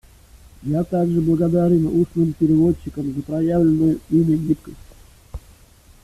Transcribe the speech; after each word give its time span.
Я 0.63 0.83
также 0.83 1.21
благодарен 1.21 1.85
устным 1.85 2.33
переводчикам 2.33 3.13
за 3.13 3.21
проявленную 3.21 3.99
ими 4.09 4.35
гибкость. 4.35 4.77